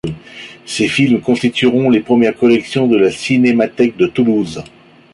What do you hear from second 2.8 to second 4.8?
de la Cinémathèque de Toulouse.